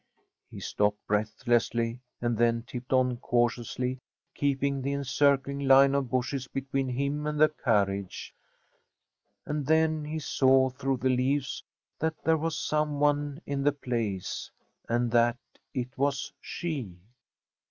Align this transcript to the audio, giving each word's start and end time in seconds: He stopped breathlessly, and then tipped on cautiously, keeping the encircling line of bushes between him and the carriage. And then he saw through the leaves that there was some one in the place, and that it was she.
He 0.49 0.59
stopped 0.59 1.05
breathlessly, 1.05 1.99
and 2.21 2.35
then 2.35 2.63
tipped 2.63 2.91
on 2.91 3.17
cautiously, 3.17 3.99
keeping 4.33 4.81
the 4.81 4.93
encircling 4.93 5.59
line 5.59 5.93
of 5.93 6.09
bushes 6.09 6.47
between 6.47 6.89
him 6.89 7.27
and 7.27 7.39
the 7.39 7.49
carriage. 7.49 8.33
And 9.45 9.67
then 9.67 10.03
he 10.03 10.17
saw 10.17 10.71
through 10.71 10.97
the 10.97 11.09
leaves 11.09 11.63
that 11.99 12.15
there 12.23 12.37
was 12.37 12.57
some 12.57 12.99
one 12.99 13.41
in 13.45 13.61
the 13.61 13.73
place, 13.73 14.49
and 14.89 15.11
that 15.11 15.37
it 15.71 15.95
was 15.99 16.33
she. 16.41 16.97